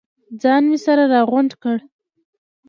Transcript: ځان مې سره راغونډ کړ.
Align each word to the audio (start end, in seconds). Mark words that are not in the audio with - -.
ځان 0.41 0.63
مې 0.69 0.77
سره 0.85 1.03
راغونډ 1.13 1.51
کړ. 1.61 1.77